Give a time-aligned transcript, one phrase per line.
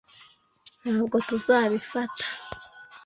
[0.81, 2.25] ntabwo tuzabifata